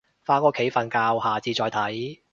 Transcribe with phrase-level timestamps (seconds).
[0.23, 2.21] 返屋企瞓覺，下次再睇